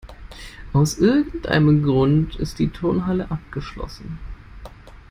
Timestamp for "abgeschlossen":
3.29-4.17